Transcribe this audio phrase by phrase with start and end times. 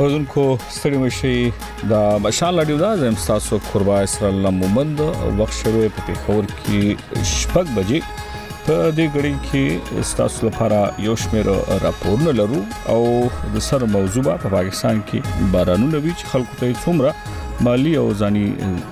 [0.00, 0.42] اوردونکو
[0.76, 1.36] ستړي مشي
[1.88, 5.02] د مشال لډیو دا زم تاسو قربا اسر الله مومند
[5.40, 8.30] وخت شروع په پیښور کې شپږ بجې
[8.68, 11.50] په دې غړي کې تاسو لپاره یو شمېر
[11.84, 12.62] راپورونه لرو
[12.94, 13.02] او
[13.56, 18.46] د سر موضوع په پاکستان کې بارانونه وی چې خلکو ته څومره مالی او ځاني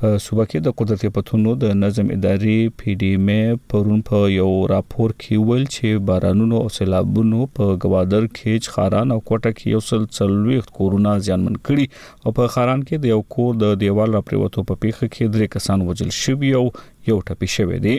[0.00, 3.28] په صوبه کې د قدرت پتونو د نظم ادارې پی ډی ایم
[3.72, 9.18] پرون په یو راپور کې ویل چې بارانونو او سیلابونو په گوادر خېج خاران او
[9.20, 13.54] کوټه کې یو سل څلويخت کورونا ځانمن کړي او په خاران کې د یو کور
[13.64, 16.66] د دیوال راپریوتو په پیخه کې درې کسان وژل شوي او
[17.12, 17.96] یو ټپي شوی دی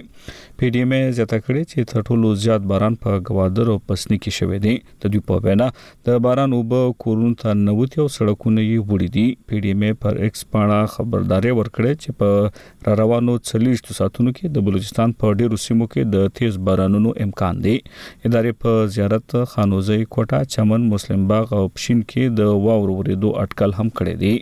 [0.60, 4.32] پی ډی ایم زیاته کړې چې تر ټولو زیات باران په گوادر او پسنی کې
[4.38, 4.74] شوې دي
[5.06, 5.68] د دوی په وینا
[6.10, 9.84] د باران او به کورونو ته نوتی او سړکونه یې وړي دي پی ډی ایم
[10.06, 15.36] پر ایکس پاڼه خبرداري ورکړې چې په را روانو 40 ساعتونو کې د بلوچستان په
[15.44, 21.28] ډیرو سیمو کې د تیز بارانونو امکان دی ادارې په زیارت خانوزي کوټه چمن مسلم
[21.34, 24.36] باغ او پښین کې د واورو ورېدو اټکل هم کړی دی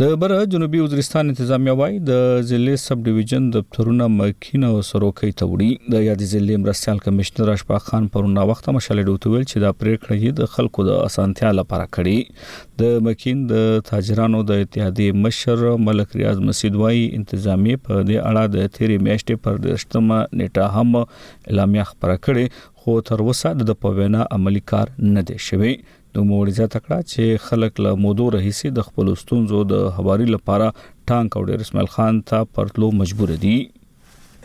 [0.00, 2.18] د بره جنوبي وزیرستان تنظیمي وای د
[2.50, 7.82] ضلع سب ډیویژن دفترونه مکینه او سروکې ته وړي د یادې ضلع مرستيال کمشنر اشفاق
[7.88, 13.04] خان پرونه وخت مشالې ډوتویل چې دا پریکړه د خلکو د اسانتیا لپاره کړي د
[13.08, 17.02] مکین د تاجرانو د اتحادیه مشر ملک ریاض مسجد وای
[17.34, 22.98] تنظیمي په دې اړه د تیری میاشتې پر دشتمه نیټه هم اعلامیه خبره کړې خو
[23.12, 25.76] تر اوسه د پوینا عملی کار نه دی شوی
[26.18, 31.36] د مبارزه تکړه چې خلک له مودو رهیسي د خپل ستونزو د هواري لپاره ټانک
[31.40, 33.56] او ډیر اسماعیل خان ته پرتلو مجبور دي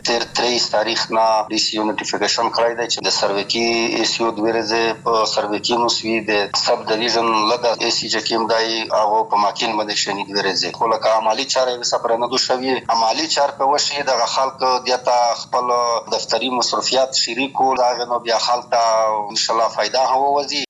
[0.08, 3.62] تر 23 تاریخ نه ریس یونټیفیکیشن کړی دی چې د سرویکی
[4.00, 9.08] ایسیو د ورځې په سرویکی نو سوي د سب ډیویژن لدا ایسی جکیم دای او
[9.32, 13.26] په ماکین باندې شنی د ورځې خو لکه عملی چارې وسپره نه دو شوی عملی
[13.38, 15.74] چار په وشه د خلک دیتا خپل
[16.18, 20.63] دفتری مصرفیات شریکو دا نو بیا خلک ته ان شاء الله फायदा هو وزي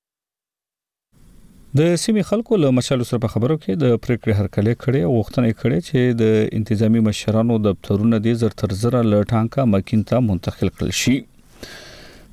[1.77, 5.57] د سیمې خلکو له مشالو سره په خبرو کې د پریکړې هرکلې کړې او وختنې
[5.61, 10.93] کړې چې د انتظامی مشرانو دفترونه د زر تر زر له ټانکا مکینتا منتقل کړل
[11.01, 11.15] شي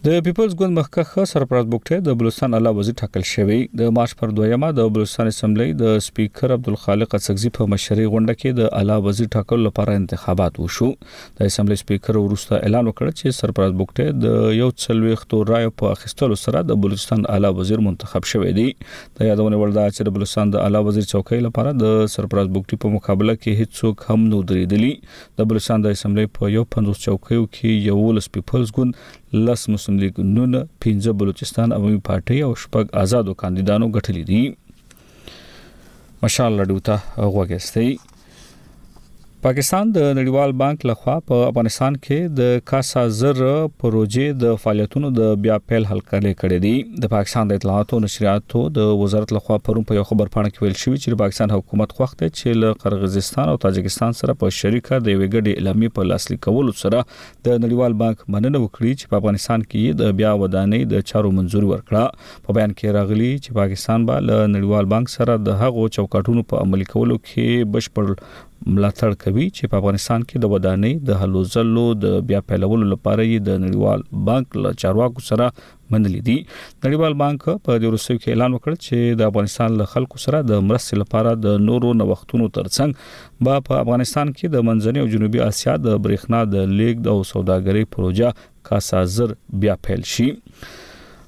[0.06, 4.32] د پیپلز ګوند مخکخه سرپرست بوکټه د بلوچستان اعلی وزیر ټاکل شوی د مارچ پر
[4.38, 9.28] 2مه د بلوچستان اسمبلی د سپیکر عبدالخالق اڅکزي په مشرۍ غونډه کې د اعلی وزیر
[9.34, 14.72] ټاکل لپاره انتخابات وشو د اسمبلی سپیکر ورسته اعلان وکړ چې سرپرست بوکټه د یو
[14.86, 19.86] څلويختو رای په اخیستلو سره د بلوچستان اعلی وزیر منتخب شوی دی د یادونه ولدا
[19.92, 24.06] چې د بلوچستان د اعلی وزیر چوکۍ لپاره د سرپرست بوکټي په مقابله کې هیڅوک
[24.10, 28.76] هم نو درېدلی د بلوچستان د اسمبلی په یو 50 چوکۍ کې یو لس پیپلز
[28.78, 29.04] ګوند
[29.34, 34.42] لس مسلم لیگ نون پنځه بلوچستان عوامي پارټي او شپږ آزادو کاندیدانو ګټلې دي
[36.24, 37.86] ماشاءالله دوته غوګستئ
[39.44, 43.38] پاکستان د نړیوال بانک لخوا په افغانستان کې د کاسا زر
[43.84, 48.62] پروژې د فعالیتونو د بیا پیل حل کړل کړي دي د پاکستان د اطلاعاتو نشریاتو
[48.76, 51.94] د وزارت لخوا پرم په یو خبر پاڼه کې ویل شوی چې د پاکستان حکومت
[51.96, 56.44] خوخت چې له قرغیزستان او تاجکستان سره په شریکه د یوې ګډې اعلامیې په لاسلیک
[56.48, 57.02] کولو سره
[57.50, 61.72] د نړیوال بانک مننه وکړي چې په افغانستان کې د بیا ودانۍ د چارو منځوري
[61.72, 66.48] ورکړه په بیان کې راغلي چې پاکستان به له نړیوال بانک سره د هغو چوکاټونو
[66.54, 68.18] په عملي کولو کې بشپړ
[68.70, 73.22] ملاتړ کوي چې په افغانستان کې د ودانۍ د هلو ځلو د بیا پیلولو لپاره
[73.26, 78.32] یې د نړیوال بانک له چارواکو سره منلې دي نړیوال بانک په دې روسي کې
[78.36, 83.42] اعلان وکړ چې د افغانستان له خلکو سره د مرستې لپاره د نورو نوښتونو ترڅنګ
[83.48, 87.92] با په افغانستان کې د منځنۍ او جنوبي اسیا د برېښنا د لیږد او سوداګرۍ
[87.96, 90.28] پروژه کاسازر بیا پیل شي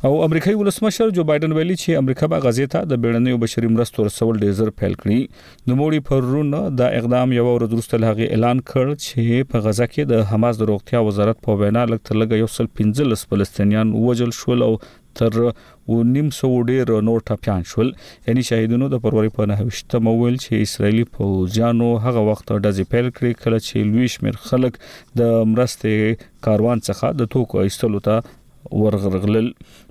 [0.07, 4.05] او امریکایي ولسمشر جو بایدن ویلي چې امریکا به غزې ته د بیړنیو بشري مرستو
[4.07, 8.61] رسول ډیر زر پیل کړي د موړي پرونه دا اقدام یو ورځ وروسته لاغي اعلان
[8.73, 12.51] کړ چې په غزا کې د حماس د روغتیا وزارت په وینا لکه لګ یو
[12.57, 14.71] سل 15 فلسطینیان وجل شول او
[15.23, 17.95] تر و نیم سو ډیر نور ټاپيان شول
[18.29, 23.11] یعنی شهیدونو د پروري په نه وشته مول چې اسرایلی فوجانو هغه وخت ډزې پیل
[23.13, 24.79] کړې کله چې لویش مر خلک
[25.23, 28.23] د مرستې کاروان څخه د توکو ایستلو ته
[28.83, 29.49] ورغرغلل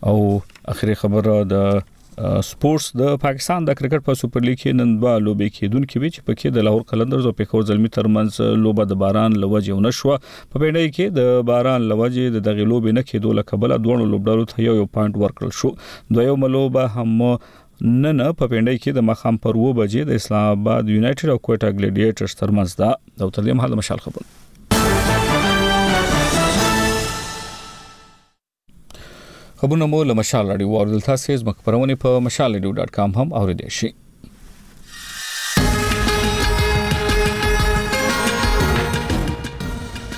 [0.10, 0.20] او
[0.74, 1.82] اخري خبره د
[2.46, 6.24] سپورتس د پاکستان د کرکټ په سپر لیګ کې نن با لوبې کېدونکې وی چې
[6.30, 10.90] پکې د لاهور قلندرز او پیښور زلمی ترمنځ لوبه د باران لوجې ونشوه په پیډای
[10.96, 14.90] کې د باران لوجې د دغه لوبې نه کېدو لکبل دوه لوبډالو ته یو یو
[14.98, 15.72] پوینټ ورکړل شو
[16.20, 17.32] دویو ملوبه هم
[18.04, 21.74] نن په پندای کې د مخام پر و بجې د اسلام آباد یونایټډ او کوټا
[21.80, 24.28] ګلیډیټرز ترمنځ دا د تلیم حال مشال خبر
[29.62, 33.90] خبرونه مو له مشال اړي وردل تاسو زموږ پرونی په mashalradio.com هم اوریدئ شئ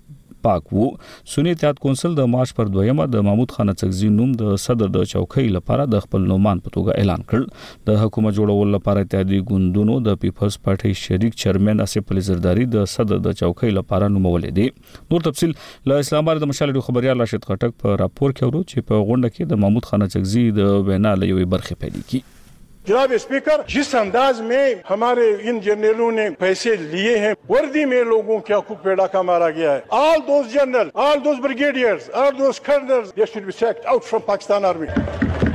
[0.48, 0.88] پاک وو
[1.36, 5.02] سنی اتحاد کونسل د مارچ پر 2مه د محمود خان چغزي نوم د صدر د
[5.14, 9.98] چوکۍ لپاره د خپل نومان په توګه اعلان کړ د حکومت جوړول لپاره اتحادي ګوندونو
[10.06, 14.70] د پیپلس پارټي شریک چیرمن اسف علي زرداری د صدر د چوکۍ لپاره نومول دي
[15.12, 15.58] نور تفصيل
[15.92, 19.36] له اسلام آباد د مشالډو خبريال راشد خټک په راپور کې ورو چې په غونډه
[19.38, 22.26] کې د محمود خان چغزي د وینا لوي برخه پیل کړي
[22.88, 28.38] جناب اسپیکر جس انداز میں ہمارے ان جنرلوں نے پیسے لیے ہیں وردی میں لوگوں
[28.48, 32.38] کے خوب پیڑاکہ مارا گیا ہے آل دوز جنرل آل دوز دوز آل
[33.18, 35.46] دے شوڈ بی سیکٹ آؤٹ فرام پاکستان آرمی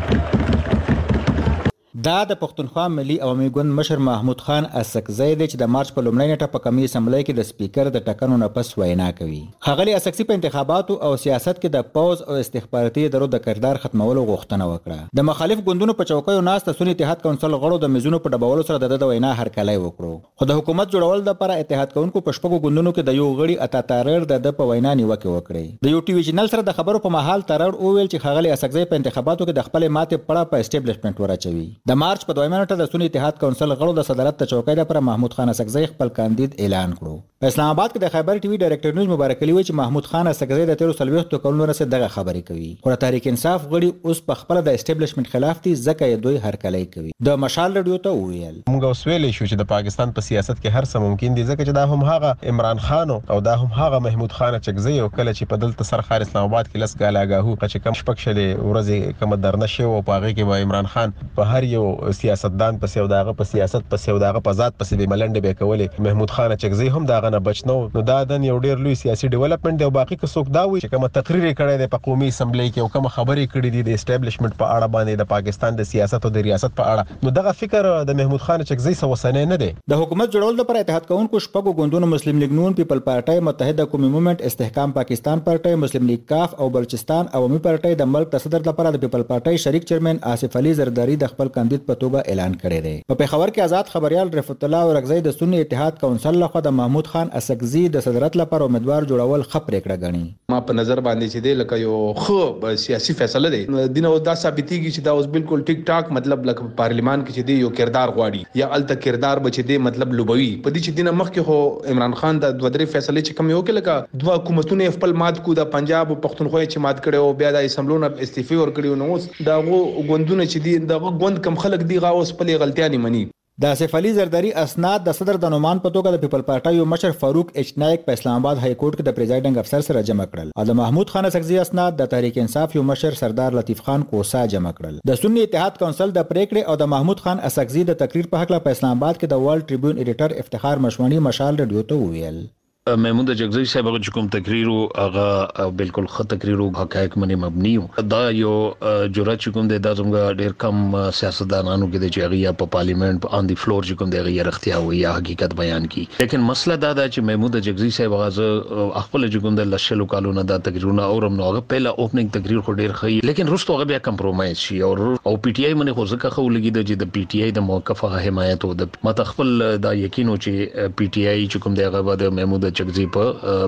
[2.07, 6.05] دا د پښتونخوا ملي عوامي ګوند مشر محمود خان اسکزی دی چې د مارچ په
[6.05, 9.97] لومړۍ نیټه په کمی اسمبلی کې د سپیکر د ټاکنو نه پس وینا کوي خغلی
[9.97, 14.69] اسکزی په انتخاباتو او سیاست کې د پوز او استخباراتي درو د کردار ختمولو غوښتنه
[14.71, 18.65] وکړه د مخالف ګوندونو په چوکیو ناست سونی اتحاد کونسل غړو د میزونو په ډبولو
[18.71, 22.39] سره د د وینا هرکلی وکړو خو د حکومت جوړول د پر اتحاد کونکو په
[22.39, 25.95] شپږو ګوندونو کې د یو غړي اتا تارر د د په وینا نیوکه وکړي د
[25.97, 28.89] یو ټي وی چینل سره د خبرو په محل ترر او ویل چې خغلی اسکزی
[28.89, 32.75] په انتخاباتو کې د خپل ماته پړه په اسټیبلیشمنت ورچوي د مارچ په 2 نیټه
[32.81, 36.53] د سونی اتحاد کونسل غړو د صدارت ته چوکۍ لپاره محمود خان اسکزی خپل کاندید
[36.67, 39.65] اعلان کړو په اسلام آباد کې د خبر ټي وي ډایرکټر نوز مبارک علي وی
[39.69, 43.27] چې محمود خان اسکزی د 13 سلويختو کلونو رسې دغه خبرې کوي خو د تحریک
[43.31, 47.75] انصاف غړي اوس په خپل د اسټابلیشمنت خلاف دي ځکه دوی هرکلی کوي د مشال
[47.81, 51.05] رډیو ته ویل موږ اوس ویلې شو چې د پاکستان په سیاست کې هر څه
[51.09, 54.61] ممکن دي ځکه چې دا هم هغه عمران خان او دا هم هغه محمود خان
[54.61, 58.25] اسکزی او کله چې په دلته سرخار اسلام آباد کې لس ګالاګاهو چې کم شپک
[58.29, 61.85] شلې ورځې کم درنه شو او پاغه کې به عمران خان په هر یو
[62.21, 65.53] سیاستدان په سیو داغه په سیاست په سیو داغه په ذات په سیو ملنډ به
[65.61, 69.31] کولې محمود خان چغزي هم داغه نه بچنو نو دا د یو ډیر لوی سیاسي
[69.35, 72.85] ډیولپمنٹ دی او باقي څوک دا وي چې کوم تقریر کړي د قومي اسمبلی کې
[72.85, 76.33] او کوم خبرې کړي دي د اسټابلیشمنت په اړه باندې د پاکستان د سیاست او
[76.37, 80.03] د ریاست په اړه نو دغه فکر د محمود خان چغزي سوسنه نه دی د
[80.05, 84.53] حکومت جوړول لپاره اتحاد کوونکو شپږو ګوندونو مسلم لیگ نون پیپل پارټي متحده قومي موومېنټ
[84.53, 89.07] استحکام پاکستان پارټي مسلم لیگ کاف او بلوچستان عوامي پارټي د ملک تصدر لپاره د
[89.07, 92.95] پیپل پارټي شریک چیرمن آصف علي زرداری د خپل تمدید په توګه اعلان کړی دی
[93.11, 97.11] په پیښور کې آزاد خبريال رفعت الله اورغزی د سنی اتحاد کونسل لخوا د محمود
[97.15, 100.23] خان اسقزی د صدرت لپاره امیدوار جوړول خبرې کړه غني
[100.55, 103.61] ما په نظر باندې چې دی لکه یو خو سیاسي فیصله دی
[103.99, 107.51] دین او دا ثابتېږي چې دا اوس بالکل ټیک ټاک مطلب لکه پارلیمان کې چې
[107.53, 111.15] دی یو کردار غواړي یا الته کردار بچ دی مطلب لوبوي په دې چې دینه
[111.21, 114.91] مخکې هو عمران خان د دوه درې فیصله چې کم یو کې لکه دوه حکومتونه
[114.99, 118.61] خپل مات کو د پنجاب او پښتونخوا چې مات کړي او بیا د اسمبلونو استعفي
[118.63, 122.33] ور کړی نو اوس دا غو غوندونه چې دی دا غوند کم خلک دی غاوس
[122.41, 123.21] په لغلطیانه مني
[123.63, 126.87] د سیف علي زرداری اسناد د صدر د نومان په توګه د پیپل پارټي یو
[126.93, 130.27] مشر فاروق اچ نایک په اسلام آباد های کورټ کې د پریزایډینګ افسر سره جمع
[130.31, 134.07] کړل او د محمود خان سکزي اسناد د تحریک انصاف یو مشر سردار لطیف خان
[134.15, 138.01] کوسا جمع کړل د سنی اتحاد کونسل د پریکړې او د محمود خان اسکزي د
[138.07, 141.87] تقریر په حق له اسلام آباد کې د وال ټریبیون اډیټر افتخار مشونی مشال رادیو
[141.95, 142.43] ته وویل
[142.89, 147.79] محمود جگزوی صاحب هغه کوم تقریر او هغه بالکل خه تقریر او حقایق باندې مبني
[148.11, 148.73] دا یو
[149.13, 153.91] جرأت کوم د دازمګه ډیر کم سیاستدانانو کې د چاغیا په پارلیمنت آن دی فلور
[154.01, 157.61] کوم د غیر اختیا وي یا حقیقت بیان کی لیکن مسله دا ده چې محمود
[157.69, 161.95] جگزوی صاحب هغه خپل کوم د لشلو کالو نه دا تقریرونه او هم هغه پہلا
[161.99, 165.69] اوپننګ تقریر خو ډیر خي لیکن رښتو هغه بیا کمپرمایز شي او او پی ټی
[165.69, 168.93] آی باندې خو ځکه خو لګیږي د پی ټی آی د موقفه حمایت او د
[169.11, 169.57] مت خپل
[169.89, 173.23] دا یقین او چې پی ټی آی کوم د هغه د محمود چکزي په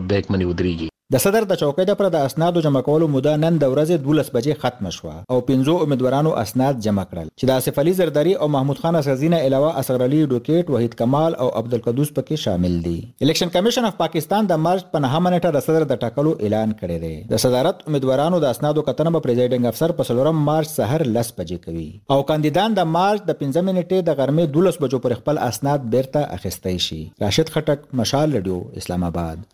[0.09, 3.59] بیک منی ودرېږي د صدر د چوکۍ د پر د اسنادو جمع کولو موده نن
[3.63, 7.77] د ورځې 12 بجې ختم شوه او پنځو امیدوارانو اسناد جمع کړل چې د اسف
[7.83, 12.41] علي زرداری او محمود خان اسغزینه علاوه اسغر علي ډوکیټ وحید کمال او عبدالقدوس پکې
[12.47, 12.95] شامل دي
[13.29, 17.09] الیکشن کمیشن اف پاکستان د مارچ په نهمه نیټه د صدر د ټاکلو اعلان کړی
[17.09, 21.35] دی د صدارت امیدوارانو د اسنادو کتنه به پریزیډینګ افسر په سلورم مارچ سحر 10
[21.41, 25.45] بجې کوي او کاندیدان د مارچ د 15 نیټې د غرمې 12 بجو پر خپل
[25.49, 29.51] اسناد بیرته اخیستای شي راشد خټک مشال رادیو اسلام آباد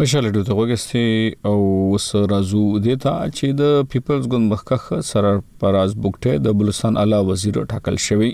[0.00, 1.56] مشالې دوی ته وګستي او
[1.94, 7.58] وس رازو دیتا چې د پیپلز ګوند مخکخ سرر پراز بوکټه د بلوچستان اعلی وزیر
[7.72, 8.30] ټاکل شوی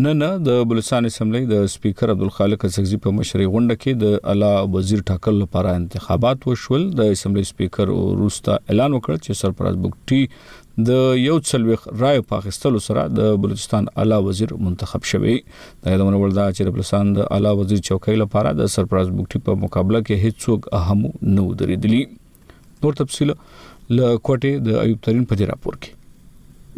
[0.00, 4.76] نه نه د بلوچستان اسمبلی د سپیکر عبدالخالق سغزی په مشرۍ غونډه کې د اعلی
[4.76, 10.22] وزیر ټاکل لپاره انتخابات وشول د اسمبلی سپیکر روستا اعلان وکړ چې سرپرست بوکټي
[10.80, 15.34] د یو څلويخ رای په اخیستلو سره د بلوچستان اعلی وزیر منتخب شوی
[15.82, 19.60] دا د منول دا چې بلوچستان د اعلی وزیر چوکۍ لپاره د سرپرایز بوکټي په
[19.68, 22.02] مقابله کې هیڅوک اهم نه درېدلی
[22.82, 26.00] نور تفصيل له کوټې د ایوب ترين په راپور کې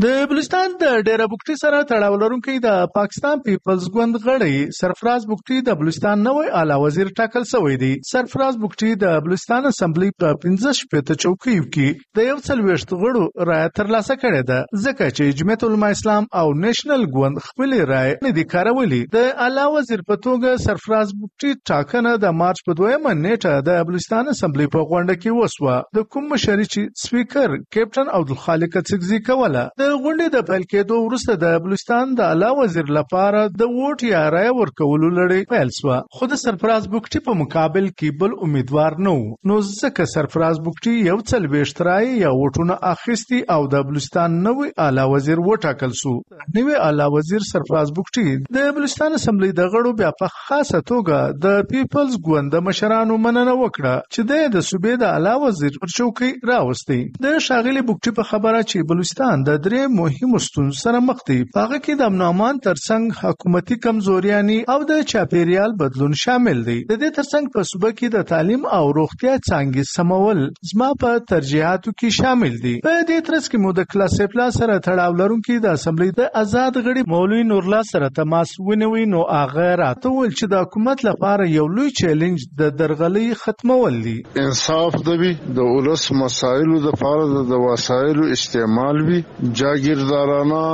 [0.02, 5.58] د بلوچستان د ډیره بوکټي سره تړاو لرونکي د پاکستان پیپلز ګوند غړی سرفراز بوکټي
[5.68, 10.74] د بلوچستان نوې اعلی وزیر ټاکل شوی دی سرفراز بوکټي د بلوچستان اسمبلی په 15
[10.78, 15.64] شپته چوکیو کې د یو څل وشت غړو رای ترلاسه کړې ده ځکه چې جمعیت
[15.68, 20.64] العلماء اسلام او نېشنل ګوند خپل رای نه دی کارولي د اعلی وزیر په توګه
[20.66, 26.02] سرفراز بوکټي ټاکنه د مارچ په 2مه نیټه د بلوچستان اسمبلی په غونډه کې وسوه
[26.02, 31.56] د کوم مشري چې سپیکر کیپټن عبدالخالق څخزي کوله غونډې د پیل کېدو وروسته د
[31.64, 36.40] بلوچستان د اعلی وزیر لپاره د ووټ یا رای ورکولو لړۍ پیل شوه خو د
[36.42, 41.48] سرفراز بوکټي په مقابل کې بل امیدوار نه وو نو ځکه سرفراز بوکټي یو څل
[41.54, 47.48] ویشترای یا ووټونه اخیستي او د بلوچستان نوې اعلی وزیر وټاکل شو نوې اعلی وزیر
[47.50, 53.20] سرفراز بوکټي د بلوچستان اسمبلی د غړو بیا په خاصه توګه د پیپلز ګوند مشرانو
[53.26, 58.30] مننه وکړه چې د صوبې د اعلی وزیر پر چوکۍ راوستي د شاغلي بوکټي په
[58.32, 63.18] خبره چې بلوچستان د درې مهمو ستونزو سره مخ دي هغه کې د امنامان ترڅنګ
[63.22, 68.26] حکومتي کمزوریاني او د چاپیریال بدلون شامل دي د دې ترڅنګ په صوبه کې د
[68.32, 73.64] تعلیم او روغتیا څنګه سمول زما په ترجیحاتو کې شامل دي په دې ترڅ کې
[73.64, 78.12] مو د کلاسې پلا سره تړاو لرونکي د اسمبلی د آزاد غړي مولوی نورلا سره
[78.20, 83.26] تماس ونوي نو هغه راته ول چې د حکومت لپاره یو لوی چیلنج د درغلي
[83.44, 89.20] ختمول دي انصاف دوی د اولس مسایلو د لپاره د وسایلو استعمال وي
[89.64, 90.64] جاګیردارانه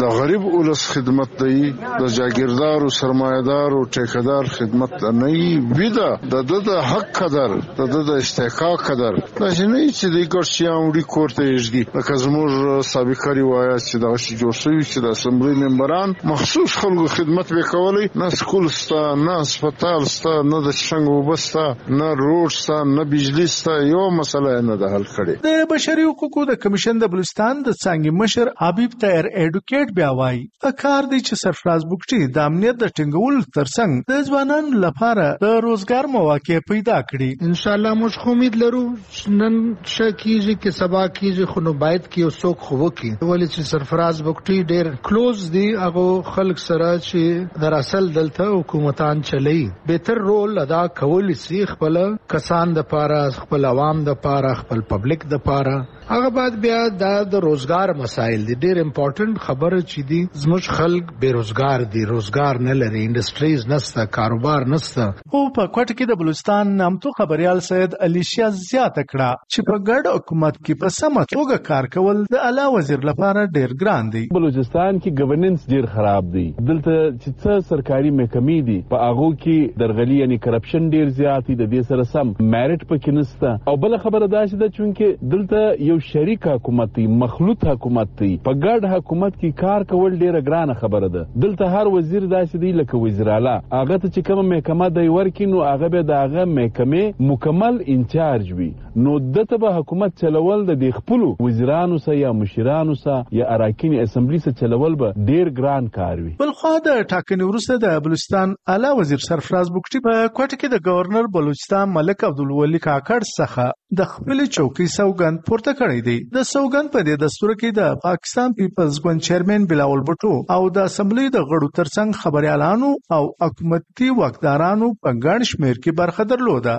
[0.01, 1.59] د غریب ولس خدمت دی
[2.01, 5.31] د جاګیردار او سرمایدار او ټیکدار خدمت نه
[5.79, 11.05] ویدا د د حق قدر د د استحقاق قدر دا نه چې د ګرشیان وړي
[11.15, 16.15] کوټه یږي لکه زموږ سابقه روایت چې دغه شی جوړ شوی چې د اسمبلی ممبران
[16.33, 21.67] مخصوص خلکو خدمت وکولای نه سکول ستا نه سپټال ستا نه د شنګ وبستا
[22.03, 26.47] نه روډ ستا نه بجلی ستا یو مسله نه د حل کړي د بشري حقوقو
[26.53, 30.39] د کمیشن د د بلوچستان د څنګه مشر حبیب طاهر اډوکیټ بیا وایي
[30.83, 36.05] کار دی چې سرفراز بوکټي د امنیت د ټینګول ترڅنګ د ځوانانو لپاره د روزګار
[36.17, 39.59] مواقع پیدا کړي ان شاء الله موږ خو امید لرو نن
[39.95, 44.17] شکیږي کې سبا کیږي خو نو باید کې یو څوک خو وکي ولې چې سرفراز
[44.29, 46.07] بوکټي ډېر کلوز دی هغه
[46.39, 49.61] خلک سره چې در اصل دلته حکومتان چلی
[49.93, 52.03] بهتر رول ادا کول سي خپل
[52.35, 57.15] کسان د پاره خپل عوام د پاره خپل پبلک د پاره هغه بعد بیا دا
[57.31, 62.75] د روزګار مسایل دي ډېر امپورټنت خبره چي دي زموږ خلک بیروزګار دي روزګار نه
[62.81, 68.23] لري انډستریز نشته کاروبار نشته او په کوټ کې د بلوچستان نامتو خبريال سید علي
[68.29, 72.69] شیا زیاته کړه چې په ګډ حکومت کې په سمه توګه کار کول د اعلی
[72.77, 78.15] وزیر لپاره ډېر ګران دي بلوچستان کې گورننس ډېر خراب دي دلته چې څه سرکاري
[78.21, 82.33] محکمې دي په هغه کې درغلي یعنی کرپشن ډېر زیات دي د دې سره سم
[82.55, 86.89] میرټ پکې نشته او بل خبره دا چې د چونکې دلته یو یو شریک حکومت
[86.97, 91.69] دی مخلوط حکومت دی په ګډ حکومت کې کار کول ډیره ګرانه خبره ده دلته
[91.75, 95.89] هر وزیر داسې دی لکه وزیر اعلی هغه ته چې کوم محکمه دی ورکینو هغه
[95.95, 98.69] به د هغه محکمه مکمل انچارج وي
[99.07, 104.43] نو دته به حکومت چلول د خپل وزیرانو سره یا مشیرانو سره یا اراکین اسمبلی
[104.49, 108.93] سره چلول به ډیر ګران کار وي بل خو د ټاکنې وروسته د بلوچستان اعلی
[109.01, 114.39] وزیر سرفراز بوکټي په کوټه کې د گورنر بلوچستان ملک عبدالولي کاکړ څخه د خپل
[114.39, 118.97] چوکۍ سوګند پورته کړ کړی دی د سوګند په دې دستور کې د پاکستان پیپلز
[119.07, 125.23] ګوند چیرمن بلاول بټو او د اسمبلی د غړو ترڅنګ خبريالانو او حکومتي وکدارانو په
[125.27, 126.77] ګڼ شمیر کې برخه درلوده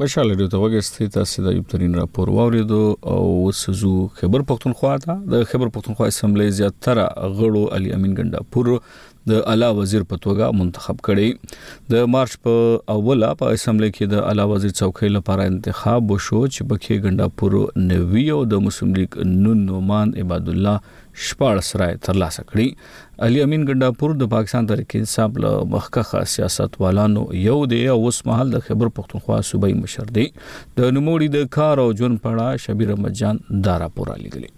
[0.00, 2.78] بشاله دوی ته وګستې تاسو د یو ترين راپور واوریدو
[3.14, 8.70] او وسزو خبر پښتونخوا ته د خبر پښتونخوا اسمبلی زیاتره غړو علي امین ګنډا پور
[9.30, 11.28] د اعلی وزیر په توګه منتخب کړي
[11.92, 16.68] د مارچ په اوله په اسمبلی کې د اعلی وزیر څوکۍ لپاره انتخاب وشو چې
[16.72, 17.54] بکې ګنڈاپور
[17.90, 23.66] نوی او د مسلم لیگ نون نومان عباد الله شپاړس رائے ترلاسه کړي علي امين
[23.72, 28.90] ګنڈاپور د پاکستان تحریک انصاف له مخکخه سیاستوالانو یو دی او اوس مهال د خبر
[28.98, 33.88] پختونخوا صوبای مشر دی د نوموړي د کار او جون پړه شبیر احمد جان دارا
[34.00, 34.52] پورا لګلي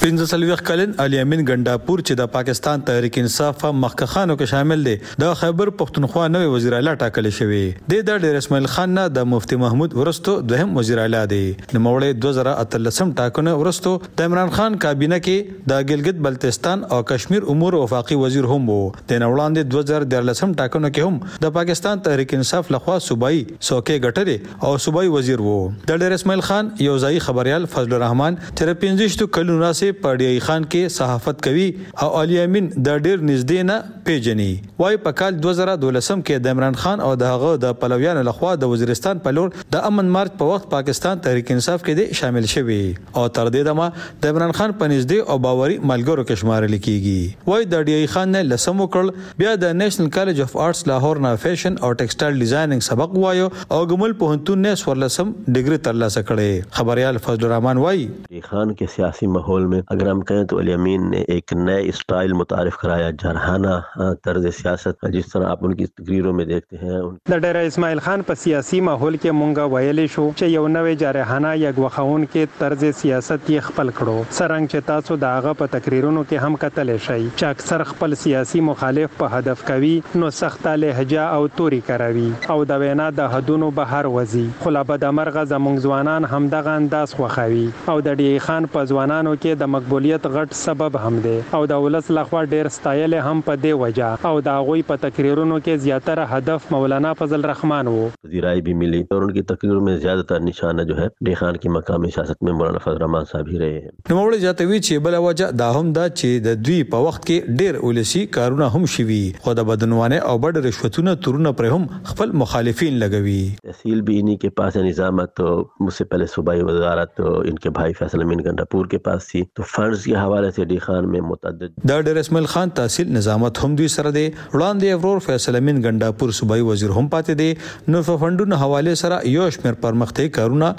[0.00, 4.94] پنځه سلويخ کلن علي امين ګنداپور چې د پاکستان تحریک انصاف مخکخانو کې شامل دی
[5.24, 7.60] د خیبر پښتونخوا نوې وزیر اعلی ټاکل شوی
[7.92, 11.82] دی د ډیر اسماعیل خان نه د مفتي محمود ورستو دوهم وزیر اعلی دی نو
[11.82, 17.78] مړې 2013 ټاکنه ورستو د عمران خان کابینه کې د ګلګت بلتستان او کشمیر امور
[17.82, 18.80] وفاقي وزیر هم وو
[19.12, 24.76] د نوړاندې 2013 ټاکنو کې هم د پاکستان تحریک انصاف لخوا صوبایي څوکۍ ګټلې او
[24.88, 25.56] صوبایي وزیر وو
[25.92, 30.26] د ډیر اسماعیل خان یو ځای خبريال فضل الرحمن تر 15 کلونو صاحب په ډی
[30.44, 31.64] خان کې صحافت کوي
[32.04, 33.76] او الیامین د ډیر نږدې نه
[34.08, 34.50] پیژني
[34.82, 39.22] وای په کال 2012 کې د عمران خان او دغه د پلویانو لخوا د وزیرستان
[39.24, 43.24] په لور د امن مارچ په وخت پاکستان تحریک انصاف کې د شامل شوی او
[43.38, 47.68] تر دې دمه د عمران خان په نږدې او باوري ملګرو کې شمارل کیږي وای
[47.74, 51.80] د ډی خان نه لسم وکړ بیا د نېشنل کالج اف آرټس لاهور نه فیشن
[51.82, 57.22] او ټیکسټایل ډیزاینینګ سبق وایو او ګمل په هنتون نه سورلسم ډیګری ترلاسه کړي خبريال
[57.28, 58.08] فضل الرحمن وای
[58.52, 62.32] خان کې سیاسي ماحول माहौल में अगर हम कहें तो अलियामीन ने एक नए स्टाइल
[62.40, 67.00] मुतारफ कराया जरहाना तर्ज सियासत जिस तरह आप उनकी तकरीरों में देखते हैं
[67.32, 71.50] د ډېر اسماعیل خان په سیاسي ماحول کې مونږه ویلې شو چې یو نوې جرهانه
[71.62, 76.22] یو وخون کې طرز سیاست یې خپل کړو سرنګ چې تاسو دا هغه په تقریرونو
[76.24, 81.28] کې هم کتل شي چې اکثر خپل سیاسي مخالف په هدف کوي نو سخت لهجه
[81.38, 85.88] او توري کاروي او د وینا د حدونو بهر وځي خو لا بد مرغه زمونږ
[85.88, 90.54] ځوانان هم دغه انداز خوخوي او د ډی خان په ځوانانو کې د مقبولیت غټ
[90.64, 94.58] سبب هم دی او د ولس لخوا ډیر ستایل هم په دی وجه او د
[94.60, 99.32] هغوی په تقریرونو کې زیاتره هدف مولانا فضل رحمان وو وزیرای بھی ملی اور ان
[99.38, 103.00] کی تقریر میں زیادہ تر نشانہ جو ہے ریحان کی مقامی سیاست میں مولانا فضل
[103.04, 106.06] رحمان صاحب ہی رہے ہیں نو وړي جاته وی چې بل وجه دا هم دا
[106.12, 110.36] چې د دوی په وخت کې ډیر ولسی کارونه هم شوي خو د بدنوانه او
[110.46, 115.36] بډ رشوتونه ترونه پر هم خپل مخالفین لګوي تحصیل بھی انہی کے پاس ہے نظامت
[115.42, 115.52] تو
[115.86, 119.48] مجھ سے پہلے صوبائی وزارت ان کے بھائی فیصل امین گنڈاپور کے پاس تھی دي
[119.54, 123.74] تو فرضي حواله ته ډي خان مې متعدد د ډېر اسماعیل خان تحصیل نظامت هم
[123.80, 128.60] دوی سره دی وړاندې اورور فیصله من ګنڈاپور صوبایي وزیر هم پاتې دي نو فندونو
[128.64, 130.70] حواله سره یو شمیر پرمختي کارونه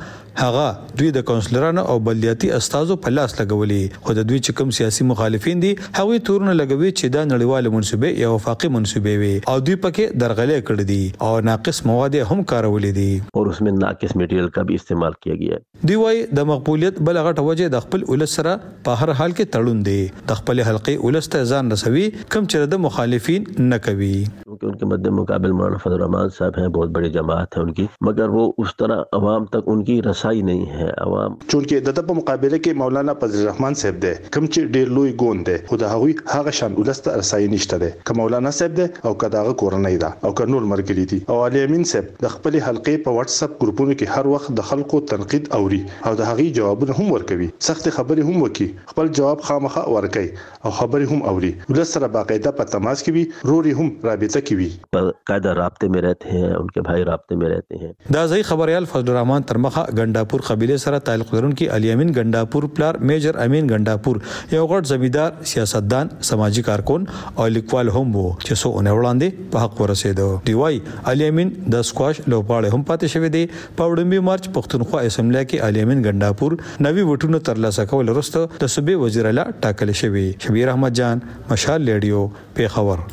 [0.43, 0.63] هغه
[1.01, 5.09] دوی د کونسلرانو او بلدیاتي استادو په لاس لګولي خو د دوی چې کوم سیاسي
[5.13, 9.79] مخالفین دي هغه تورونه لګوي چې دا نړیواله منسوبه یو وفاقي منسوبه وي او دوی
[9.87, 14.53] پکې درغلې کړې دي او ناقص مواد هم کارولې دي اور اس میں ناقص میټیریل
[14.57, 18.03] کا بھی استعمال کیا گیا ہے دوی وايي د مقبولیت بل غټ وجه د خپل
[18.13, 19.99] ول سره په هر حال کې تړون دی
[20.31, 25.07] د خپل حلقې ولسته ځان رسوي کم چې د مخالفین نه کوي کیونکि انके مد
[25.19, 29.15] مقابل مولانا فضل الرحمان साहब हैं बहुत बड़ी जमात है उनकी मगर वो उस तरह
[29.19, 33.79] आवाम तक उनकी रसाई नहीं है आवाम چونکی د په مقابله کې مولانا فضل الرحمن
[33.83, 37.49] صاحب دی کوم چې ډیر لوی ګوند دی خو د هغوی هغه شان ولسته رسای
[37.55, 41.07] نشته دی که مولانا صاحب دی او که داغه کورنۍ ده او که نور مرګلي
[41.13, 44.53] دي او علي امین صاحب د خپل حلقې په واتس اپ ګروپونو کې هر وخت
[44.61, 49.07] د خلکو تنقید اوري او د هغې جوابونه هم ورکوي سخت خبرې هم وکي خپل
[49.19, 50.25] جواب خامخا ورکي
[50.67, 54.59] او خبري هم اوري ولس سره باقاعده په تماس کې وي روري هم رابطه کې
[54.59, 58.47] وي باقاعده رابطه میں رہتے ہیں ان کے بھائی رابطه میں رہتے ہیں دا ځای
[58.49, 63.71] خبريال فضل الرحمن ترمخه ګنداپور قبيله سره تعلق لرونکي علي امين ګنداپور پلار میجر امين
[63.73, 64.21] ګنداپور
[64.57, 69.65] یو غټ زمیدار سیاستدان سماجی کارکون او لیکوال هم وو چې سو اون وړاندې په
[69.65, 70.81] حق ورسېدو دی وای
[71.13, 73.43] علي امين د سکواش لوبغاړی هم پاتې شوی دی
[73.81, 78.59] په وډمبي مارچ پښتونخوا اسمبلی کې علي امين ګنداپور نوي وټونو ترلاسه کول وروسته وروسته
[78.63, 81.19] د صوبې وزیر اعلی ټاکل شوی شبیر احمد جان
[81.49, 82.27] مشال لیډیو
[82.59, 83.05] پیښور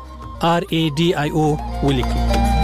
[0.55, 1.49] ار ای ډی آی او
[1.90, 2.59] ولیکي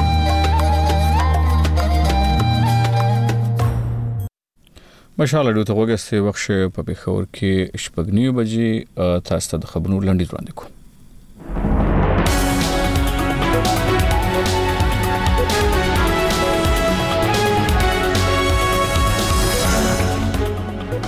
[5.20, 7.52] مشاله دوت وګستې وخت په پیښور کې
[7.84, 8.70] شپږ نیو بجې
[9.28, 10.70] تاسو ته د خبرونو لاندې وړاندې کوم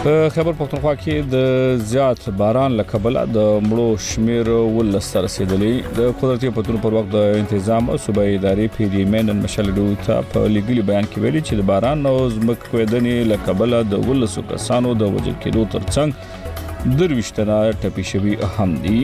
[0.08, 3.40] په خبر پښتونخوا کې د زیات باران لکبل د
[3.70, 9.34] مړو شمیر ولستر رسیدلې د قدرتي پتون پر وخت د تنظیم او صوبې ادارې پیریمن
[9.42, 14.08] مشلډو ته په لګلی بیان کې ویلي چې د باران او زمک کویدنې لکبل د
[14.10, 18.98] ولسو کسانو د وجل کېدو ترڅنګ دروښتنه ټپي شوی هم دي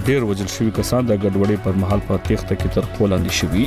[0.06, 3.64] ډیر وجل شوی کسان د ګډوډۍ پر مهال په تخته کې تر قولاندې شوی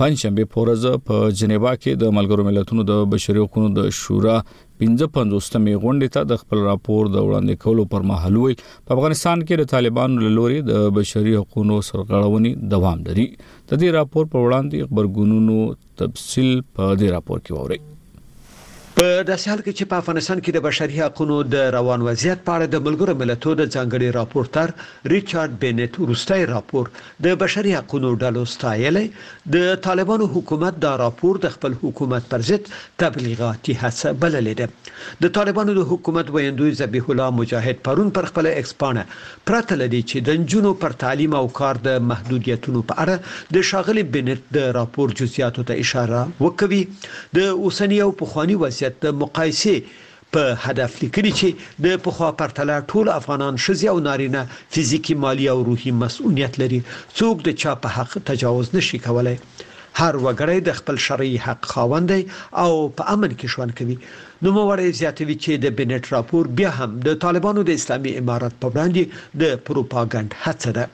[0.00, 6.14] پنځشنبه پورزه په جنیوا کې د ملګرو ملتونو د بشري حقوقو د شورا 55مې غونډې
[6.16, 10.22] ته د خپل راپور د وړاندې کولو پر مهال وی په افغانستان کې د طالبانو
[10.26, 15.56] له لوري د بشري حقوقو سرغړونې دوام لري د دې راپور پر وړاندې خبرګونونو
[16.02, 17.91] تفصيل په دې راپور کې ووري
[18.96, 22.54] په داسې حال کې چې په افغانستان کې د بشري حقوقو د روان وضعیت په
[22.54, 24.72] اړه د ملګرو ملتونو د ځانګړي راپورټر
[25.12, 26.90] ریچارډ بنت روستای راپور
[27.26, 32.68] د بشري حقوقو ډلو ستایلې د طالبانو حکومت دا راپور د خپل حکومت پر ضد
[33.04, 38.50] تبلیغاتي هڅه بللې ده د طالبانو د حکومت ویندوی ذبیح الله مجاهد پرون پر خپل
[38.52, 39.06] ایکسپانه
[39.52, 44.06] پرته لدی چې د جنونو پر تعلیم او کار د محدودیتونو په اړه د شاغلي
[44.18, 46.84] بنت د راپور جزئیاتو ته اشاره وکوي
[47.40, 49.76] د اوسنۍ او پخوانی وضعیت حساسیت د مقایسه
[50.34, 51.48] په هدف لیکلي چې
[51.84, 54.40] د پخوا پرتله ټول افغانان شزي او نارینه
[54.76, 56.80] فزیکی مالی او روحي مسؤلیت لري
[57.18, 59.36] څوک د چا په حق تجاوز نشي کولای
[60.00, 62.10] هر وګړی د خپل شرعي حق خاوند
[62.64, 63.96] او په امن کې ژوند کوي
[64.44, 68.66] نو موارد زیاتوي چې د بنټ راپور بیا هم د طالبانو د اسلامي امارات په
[68.72, 69.02] وړاندې
[69.40, 70.84] د پروپاګاندا هڅه ده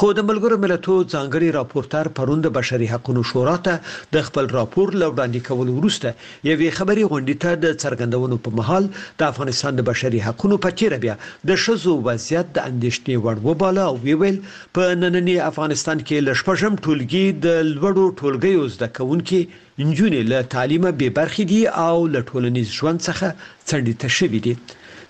[0.00, 5.40] خو د ملګرو ملتونو ځانګړي راپورټر پروند بشري حقوقو شورا ته د خپل راپور لوړاندې
[5.48, 6.08] کول وروسته
[6.50, 8.86] یوې خبري غونډې ته د څرګندونو په محل
[9.22, 11.16] د افغانستان د بشري حقوقو په چیرې بیا
[11.50, 14.38] د شزو وضعیت د اندېښنې وړ وباله او ویل
[14.78, 21.10] په نننی افغانستان کې لشپژم ټولګي د لوړو ټولګیو زده کوونکو انجونې له تعلیمه بې
[21.20, 23.26] برخې دي او له ټولنیز ژوند څخه
[23.68, 24.56] څنډې ته شوې دي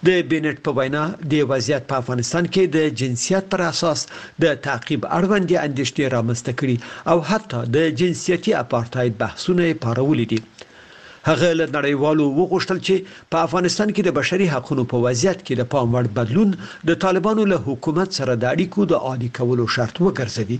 [0.06, 4.00] د بنټ په وینا د وضعیت په افغانستان کې د جنسیت پر اساس
[4.42, 6.76] د تعقیب اړوند اندیشته رامنځته کړي
[7.10, 10.38] او حتی د جنسیتي اپارتاید بحثونه پارولې دي
[11.28, 12.94] هغه له نړیوالو وغوښتل چې
[13.32, 16.50] په افغانستان کې د بشري حقوقو په وضعیت کې د پام وړ بدلون
[16.88, 20.58] د طالبانو له حکومت سره د اړیکو د عادي کولو شرط وګرځي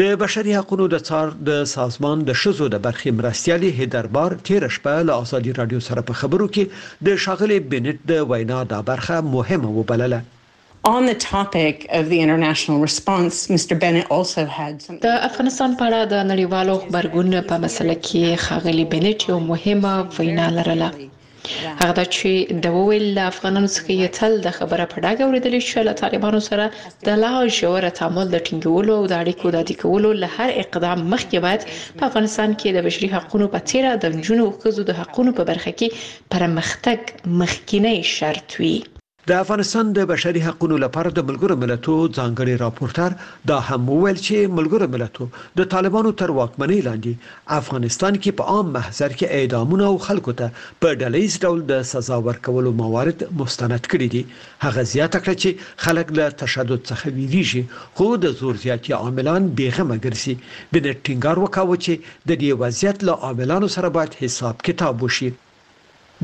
[0.00, 4.94] د بشري حقوقو د څار د سازمان د شزو د برخې مرستيالي هیدربار تیر شپه
[5.08, 9.70] له اسادي رادیو سره په خبرو کې د شاغلي بنټ د وینا د برخه مهمه
[9.80, 10.20] وبلله
[10.94, 13.72] On the topic of the international response, Mr.
[13.82, 18.84] Bennett also had some د افغانستان په اړه د نړیوالو خبرګون په مسله کې خاغلی
[18.96, 20.88] بنټ یو مهمه وینا لرله
[21.80, 22.30] هغه دا چې
[22.64, 26.40] د ویل د افغانانو څخه یې تل د خبره په ډاګه اوریدل شو له طالبانو
[26.48, 26.64] سره
[27.06, 31.36] د لا جوړه تعامل د ټینګولو او د اړیکو د اړیکولو له هر اقدام مخکې
[31.46, 31.62] باید
[31.98, 35.42] په افغانستان کې د بشري حقوقو په تیره د جنونو او خزو د حقوقو په
[35.50, 35.88] برخه کې
[36.34, 36.98] پرمختګ
[37.40, 38.76] مخکینی شرط وي
[39.30, 43.10] د افغانستان د بشري حقوقو لپاره د ملګرو ملتونو ځانګړي راپورټر
[43.50, 48.72] دا هم ویل چې ملګرو ملتونو د طالبانو تر واکمنۍ لاندې افغانستان کې په عام
[48.76, 54.08] محضر کې اعدامونه او خلکو ته په ډلهیز ډول د سزا ورکولو موارد مستند کړي
[54.14, 54.22] دي
[54.66, 57.62] هغه زیاته کړه چې خلک له تشدد څخه ویریږي
[58.00, 60.34] خو د زور زیاتی عاملان بیغمه ګرځي
[60.88, 65.32] د ټینګار وکاو چې د دې وضعیت له عاملانو سره باید حساب کتاب وشي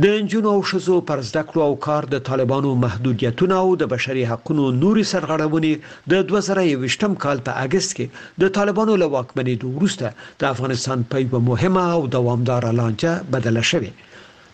[0.03, 4.21] د جنونو او شزو پر زده کړو او کار د طالبانو محدودیتونه او د بشري
[4.33, 5.73] حقوقو نوري سرغړونې
[6.13, 10.07] د 2023م کال په اگست کې د طالبانو له واکمنۍ وروسته
[10.45, 13.91] د افغانستان په یو مهمه او دوامدار لانجه بدله شوه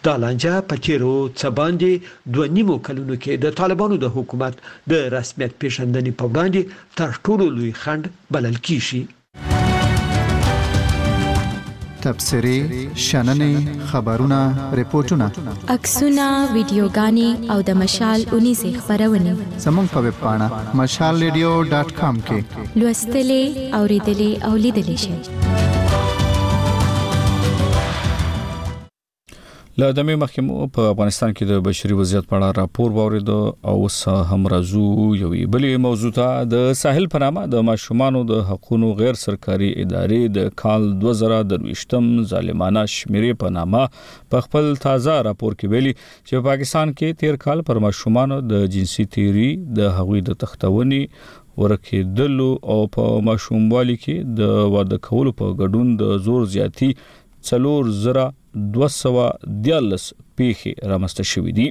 [0.09, 1.93] دا لانجه په چیرو څباندې
[2.35, 4.65] دوه نیمو کلونو کې د طالبانو د حکومت
[4.95, 9.03] د رسمیت پیژندنې په وړاندې تر ټولو لوی خند بلل کیږي
[12.05, 12.57] تبصری
[13.09, 13.53] شننې
[13.93, 14.41] خبرونه
[14.81, 15.27] ریپورتونه
[15.75, 19.33] عکسونه ویډیوګانې او د مشال 19 خبرونه
[19.65, 20.49] زموږ په ویب پاڼه
[20.83, 22.39] mashalradio.com کې
[22.81, 23.45] لوستلې
[23.77, 25.15] او ریډلې او لیدلې شئ
[29.83, 33.73] له دمه مخکې مو په افغانستان کې د بشري وضعیت په اړه راپور باورید او
[33.87, 34.83] اوس هم راځو
[35.21, 40.55] یو بلې موضوع ته د ساحل پنامه د ماشومان د حقوقو غیر سرکاري ادارې د
[40.63, 44.05] کال 2023م ظالمانه شمیرې په نامه
[44.35, 48.69] په خپل تازه راپور کې ویلي چې په پاکستان کې تیر کال پر ماشومان د
[48.77, 49.49] جنسي تیری
[49.81, 51.03] د هغوی د تختونی
[51.65, 56.95] ورکه دلو او په ماشوموالي کې د واده کولو په ګډون د زور زیاتی
[57.53, 61.69] څلور زره 213 پیخي رامسته شوې دي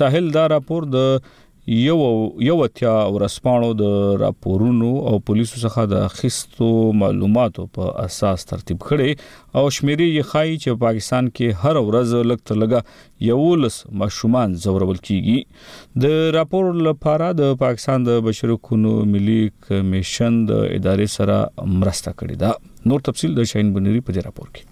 [0.00, 1.32] ساحل دا راپور د
[1.76, 1.94] یو
[2.42, 3.88] یو اتیا ورسپانو د
[4.20, 6.68] راپورونو او پولیسو څخه د خستو
[7.00, 12.58] معلوماتو په اساس ترتیب کړي او شمیري یې خای چې پاکستان کې هر ورځ لکټ
[12.62, 12.80] لګا
[13.28, 20.66] یولس ماشومان زورول کیږي د راپور لپاره د پاکستان د بشري حقوقو ملي کمیشن د
[20.72, 24.69] ادارې سره مرسته کړې ده نور تفصيل د شاین بنيري په راپور کې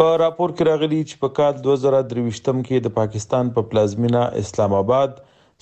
[0.00, 4.74] په راپور کې راغلي چې په کال 2023م کې د پاکستان په پا پلازمینا اسلام
[4.78, 5.14] آباد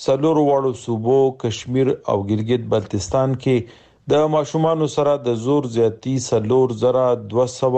[0.07, 6.74] سلور وړو صوبو کشمیر او ګلګت بلتستان کې د ماشومان سره د زور زیاتی سلور
[6.80, 7.05] زرا
[7.37, 7.70] 200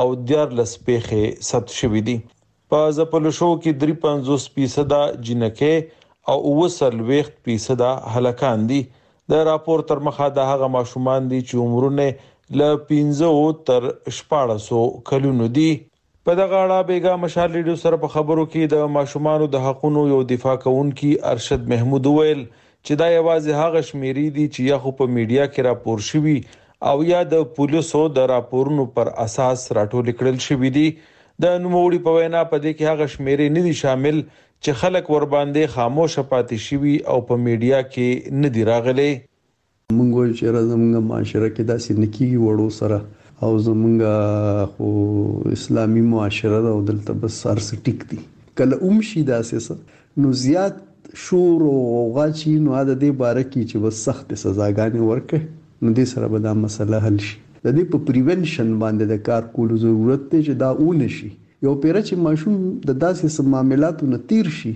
[0.00, 2.16] او دیر لسپېخه ثبت شوې دي
[2.74, 5.74] په زپلشو کې 35% جنکه
[6.32, 8.84] او 30% هلکان دي
[9.34, 12.10] د راپور تر مخه د هغه ماشومان دي چې عمرونه
[12.54, 15.70] ل 15 تر 1400 کلونو دي
[16.28, 20.20] په دغه اړه بیګا مشال ریډیو سره په خبرو کې د ماشومانو د حقونو یو
[20.34, 25.10] دفاع کوونکي ارشد محمود ویل چې دا یوازې هغه شمیرې دي چې یا خو په
[25.16, 26.36] میډیا کې راپور شوی
[26.90, 32.16] او یا د پولیسو د راپورونو پر اساس راټول کړل شوې دي د نوموړي په
[32.18, 36.66] وینا په دې کې هغه شمیرې نه دي شامل چې خلک ور باندې خاموش پاتې
[36.70, 39.10] شوي او په میډیا کې نه دی راغلي
[39.94, 42.98] مونږ وایو چې زمونږ معاشره کې داسې نکي وړو سره
[43.48, 43.96] او زمونږ
[44.72, 44.86] خو
[45.56, 48.18] اسلامي معاشره ده او دلته بس سر سټیک دي
[48.60, 49.58] کله اوم شي داسې
[50.24, 50.74] نو زیات
[51.26, 51.76] شور او
[52.16, 55.42] غاچی نو د دې باره کې چې بس سخت سزاګانې ورکړي
[55.82, 59.42] نو دې سره به دا مسله حل شي د دې په پریونشن باندې د کار
[59.54, 61.30] کولو ضرورت دی چې دا اون شي
[61.68, 62.54] یو پیر چې ماشوم
[62.88, 64.74] د داسې معاملاتو نه تیر شي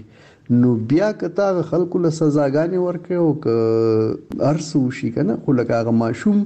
[0.59, 5.93] نو بیا کته خلکو له سزاګانې ورکړي او ک ارسو شي کنه خو لکه هغه
[5.99, 6.41] ماشوم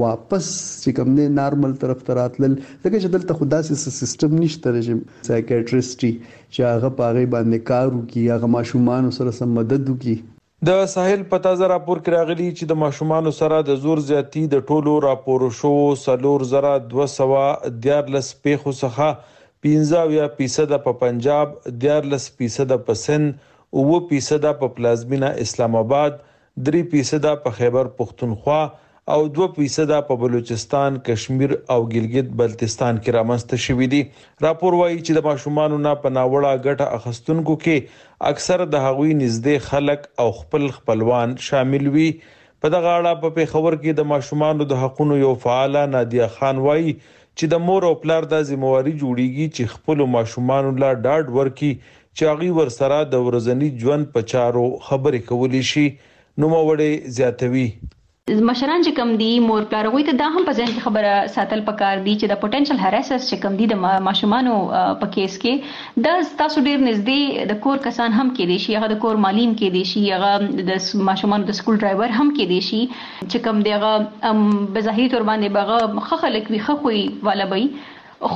[0.00, 0.48] واپس
[0.80, 5.00] چې کوم نه نارمل طرف ته راتلل ځکه چې دلته خدا سي سیستم نشته رژیم
[5.30, 10.16] سایکیټریسټي چې هغه پاغه باندې کار وکي هغه ماشومان سره سم مدد وکي
[10.70, 14.98] د ساحل پتا زرا پور کراغلی چې د ماشومان سره د زور زیاتی د ټولو
[15.08, 15.74] راپور شو
[16.06, 21.50] سلور زرا 200 دیار لس پیخو څخه 15 فیصد په پنجاب
[21.84, 23.34] 14 فیصد په سند
[23.76, 26.14] او 2 فیصد په پلازمینا اسلام آباد
[26.68, 28.60] 3 فیصد په خیبر پختونخوا
[29.16, 34.00] او 2 فیصد په بلوچستان کشمیر او گلګت بلتستان کې رامنځته شوې دي
[34.48, 40.10] راپور وایي چې د ماشومان نه پناوړه ګټه اخستونکو کې اکثر د هغوی نږدې خلک
[40.24, 45.20] او خپل خپلوان شامل وي په دغه اړه په خبر کې د ماشومان د حقوقو
[45.28, 46.96] یو فعال نادیا خان وایي
[47.42, 51.72] چې د مور او پلار د ځمواري جوړیږي چې خپل ماشومان لا ډاډ ورکي
[52.16, 55.86] چې هغه ور سره د ورزنی ژوند په چارو خبرې کولې شي
[56.38, 57.68] نو موړې زیاتوي
[58.28, 61.60] مشران چې کم دي مور پلار وي ته دا هم په ځین کې خبره ساتل
[61.68, 64.56] پکار دي چې د پټنشل هراسس چې کم دي د ماشومانو
[65.02, 68.90] په کیس کې د تاسو ډیر نږدې د کور کسان هم کې دي شي هغه
[68.92, 72.60] د کور مالین کې دي شي هغه د ماشومانو د سکول ډرایور هم کې دي
[72.68, 74.36] شي چې کم دی هغه
[74.78, 77.64] بظاهری تور باندې بغه خخلک وي خخوي والا وي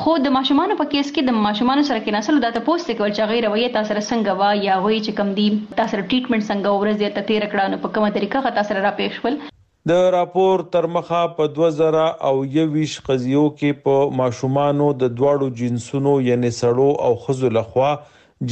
[0.03, 3.15] خو د ماشومانو په کیس کې د ماشومانو سره کې نسل د تاسو ته کول
[3.19, 6.53] چې غیر وایي تاسو سره څنګه وا یا وایي چې کم دی تاسو سره ټریټمنټ
[6.53, 9.45] څنګه ورځ ته تیر کړه نو په کومه طریقه غا تاسو را پېښول
[9.91, 11.97] د راپور تر مخه په 2000
[12.29, 17.91] او 21 قضیو کې په ماشومانو د دواړو جنسونو یعنی سړو او خزو لخوا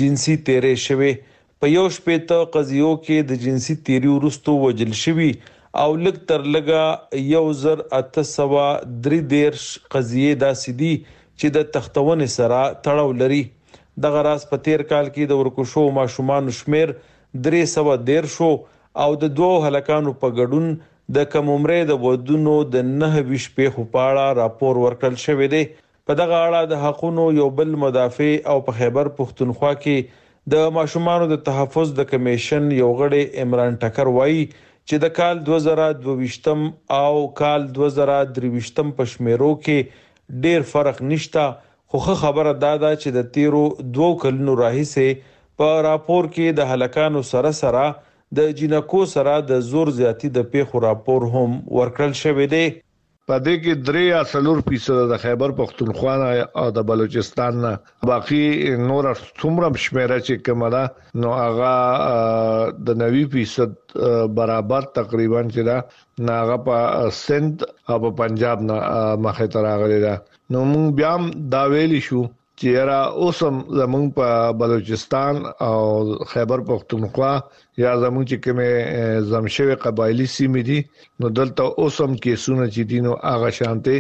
[0.00, 5.30] جنسي تیرې شوه په یو شپې ته قضیو کې د جنسي تیری ورستو وجل شوی
[5.84, 8.66] او لک تر لګه یو زر اتسوا
[9.08, 9.64] درې دیرش
[9.96, 13.42] قضیه داسې دي چې د تختون سره تړاو لري
[14.08, 18.54] دغه راس په تیر کال کې د ورکوشو ماشومان شمیر درې سوا دیر شو
[19.06, 20.72] او د دوو هلکانو په ګډون
[21.16, 26.36] د کم عمرې د ودونو د 9 شپې خپاړه راپور ورکړل شوې ده په دغه
[26.44, 30.22] اړه د حقونو یو بل مدافع او په خیبر پښتونخوا کې
[30.54, 36.64] د ماشومانو د تحفظ د کمیشن یو غړی عمران ټکر وایي چې د کال 2022م
[37.00, 41.44] او کال 2023م په شمیرو کې ډیر فرق نشته
[41.92, 43.62] خو خبره دا ده چې د تیرو
[43.98, 47.84] دوو کلونو راهیسه په راپور کې د هلکانو سره سره
[48.36, 52.64] د جینکو سره د زور زیاتی د پیښو راپور هم ورکړل شوې دی
[53.28, 56.14] پدې کې درې یا څلور فیصد د خیبر پښتونخوا
[56.62, 57.72] او د بلوچستان نه
[58.12, 58.40] باقي
[58.88, 59.04] نور
[59.40, 60.82] څومره شمیره چې کومه
[61.24, 61.74] نو هغه
[62.88, 63.72] د 90 فیصد
[64.40, 65.78] برابر تقریبا چې دا
[66.30, 66.76] ناغه په
[67.20, 67.54] سند
[67.90, 68.76] او په پنجاب نه
[69.28, 70.16] مخه تر راغلی دا
[70.56, 71.12] نو موږ بیا
[71.56, 72.22] دا ویلی شو
[72.60, 74.28] چې را اوسم زمون په
[74.62, 75.34] بلوچستان
[75.68, 75.76] او
[76.32, 77.32] خیبر پختونخوا
[77.82, 80.78] یا زمون چې کومه زمشوي قبایلی سیمې دي
[81.20, 83.96] نو دلته اوسم کې سونه چې دینو اغه شانته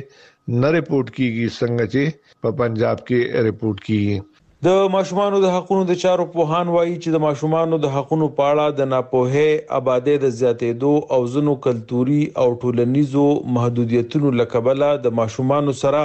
[0.62, 2.02] نه رپورت کیږي څنګه چې
[2.42, 4.18] په پنجاب کې رپورت کیږي
[4.66, 8.90] د ماشومان د حقوقو د چارو پوهان وایي چې د ماشومان د حقوقو پاړه د
[8.92, 9.48] ناپوهه
[9.78, 13.24] آبادې د زیاتېدو او زنو کلتوري او ټولنیزو
[13.56, 16.04] محدودیتونو لکبله د ماشومان سره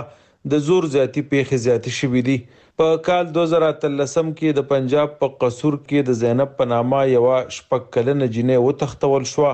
[0.52, 2.36] د زور زیاتی پیښې زیاتی شوې دي
[2.82, 7.26] په کال 2013 کې د پنجاب په قصور کې د زینب په نامه یو
[7.56, 9.48] شپږ کلنه جنې وتختول شو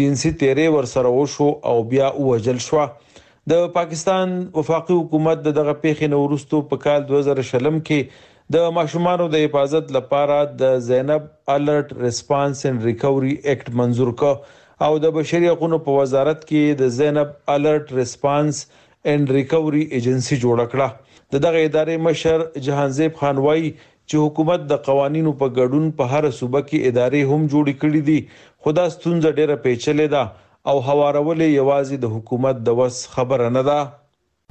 [0.00, 2.82] جنسي تیرې ورسره وشو او بیا وجل شو
[3.52, 8.26] د پاکستان وفاقي حکومت دغه پیښې نو ورستو په کال 2000 کې
[8.56, 11.24] د ماشومان د حفاظت لپاره د زینب
[11.54, 14.34] الرټ ریسپانس اند ریکوري اکټ منزور کا
[14.86, 18.62] او د بشري حقوقو په وزارت کې د زینب الرټ ریسپانس
[19.08, 20.88] اینډ ریکوري ایجنسی جوړ کړه
[21.34, 23.62] د دغه ادارې مشر جهانزیب خان وای
[24.10, 28.18] چې حکومت د قوانینو په ګډون په هر صوبه کې ادارې هم جوړې کړې دي
[28.66, 30.22] خدا ستونزه ډېره پیچلې ده
[30.70, 33.78] او هوارولې یوازې د حکومت د وس خبره نه ده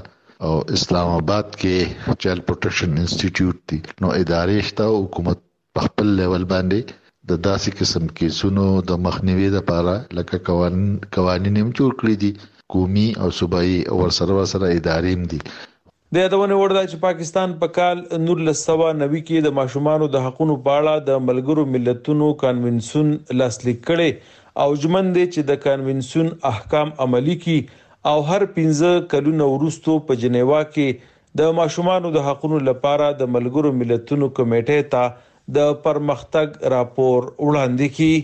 [0.47, 5.39] او اسلام آباد کې چایلډ پروټیکشن انسټیټیوټ دی نو ادارې شته او حکومت
[5.77, 10.87] په خپل لیول باندې د داسې قسم کیسونو د مخنیوي لپاره لکه قوانين
[11.17, 12.31] قوانين هم جوړ کړی دي
[12.75, 17.57] قومي او صوبایي او سره سره ادارې هم دي د یادونه وړ ده چې پاکستان
[17.65, 23.11] په کال 1990 کې د ماشومان د حقوقو په اړه د ملګرو ملتونو کانوینسون
[23.43, 29.45] لاسلیک کړي او ژمن دي چې د کانوینسون احکام عملي کړي او هر 15 کلونو
[29.53, 31.07] وروسته په جنیوا کې
[31.39, 35.09] د ماشومانو د حقوقو لپاره د ملګرو ملتونو کمیټه ته
[35.57, 38.23] د پرمختګ راپور وړاندې کړي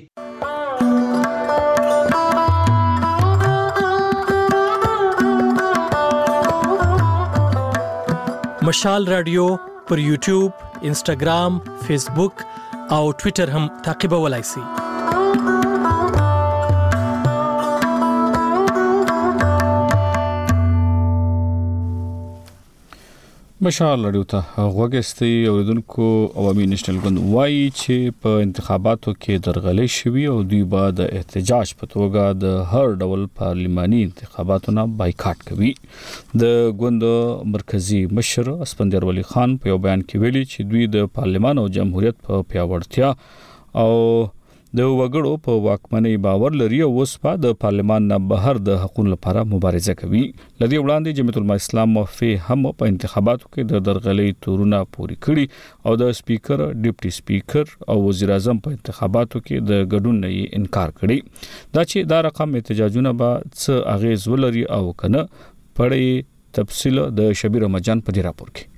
[8.69, 9.49] مشال رادیو
[9.89, 11.59] پر یوټیوب انسټاګرام
[11.89, 12.41] فیسبوک
[12.95, 14.65] او ټوئیټر هم تعقیبولای شئ
[23.65, 26.07] بشار لړیو ته غوګستي اوریدونکو
[26.41, 27.95] عوامي نېشنل ګوند وایي چې
[28.25, 33.23] په انتخاباتو کې درغلې شوې او دوی به د احتجاج په توګه د هر ډول
[33.39, 37.07] پارلماني انتخاباتو نه بایکاټ کوي د ګوند
[37.55, 41.67] مرکزی مشر اسپندر ولی خان په یو بیان کې ویلي چې دوی د پارلمان او
[41.79, 43.13] جمهوریت په پیاوړتیا
[43.85, 43.95] او
[44.77, 49.03] د وګړو په واکمنۍ باور لري او اوس په د پارلمان نه بهر د حقوقو
[49.11, 50.23] لپاره مبارزه کوي
[50.63, 55.45] لدی وړاندې جمعیت الاسلام موفي هم په انتخاباتو کې د درغلې تورونه پوري کړي
[55.87, 56.57] او د سپیکر
[56.87, 62.13] ډیپټي سپیکر او وزیر اعظم په انتخاباتو کې د ګډون نه انکار کړي دا چې
[62.13, 68.17] دا رقم احتجاجونه به څه اغیز ولري او کنه پړې تفصيله د شبیر مجان په
[68.19, 68.73] دی راپور کې